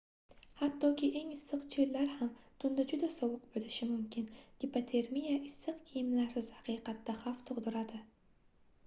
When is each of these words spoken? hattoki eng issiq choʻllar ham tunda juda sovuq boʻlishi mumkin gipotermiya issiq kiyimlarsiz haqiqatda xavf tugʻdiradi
hattoki 0.59 1.07
eng 1.17 1.33
issiq 1.33 1.65
choʻllar 1.73 2.07
ham 2.13 2.31
tunda 2.63 2.85
juda 2.91 3.09
sovuq 3.15 3.43
boʻlishi 3.57 3.89
mumkin 3.89 4.31
gipotermiya 4.65 5.37
issiq 5.51 5.85
kiyimlarsiz 5.91 6.49
haqiqatda 6.57 7.17
xavf 7.21 7.45
tugʻdiradi 7.53 8.03